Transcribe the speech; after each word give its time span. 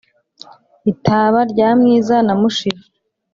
itaba 0.91 1.39
rya 1.51 1.69
mwiza 1.79 2.15
na 2.25 2.33
mushira 2.39 2.81